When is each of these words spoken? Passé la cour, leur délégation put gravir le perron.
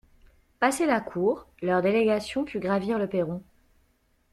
Passé 0.59 0.87
la 0.87 0.99
cour, 0.99 1.45
leur 1.61 1.83
délégation 1.83 2.43
put 2.43 2.59
gravir 2.59 2.97
le 2.97 3.07
perron. 3.07 3.43